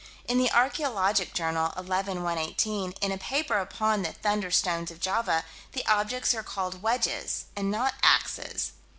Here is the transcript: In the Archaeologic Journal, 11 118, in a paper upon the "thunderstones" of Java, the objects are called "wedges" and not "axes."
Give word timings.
In 0.27 0.39
the 0.39 0.49
Archaeologic 0.49 1.31
Journal, 1.31 1.73
11 1.77 2.23
118, 2.23 2.93
in 3.01 3.11
a 3.11 3.19
paper 3.19 3.59
upon 3.59 4.01
the 4.01 4.11
"thunderstones" 4.13 4.89
of 4.89 4.99
Java, 4.99 5.45
the 5.73 5.85
objects 5.85 6.33
are 6.33 6.41
called 6.41 6.81
"wedges" 6.81 7.45
and 7.55 7.69
not 7.69 7.93
"axes." 8.01 8.71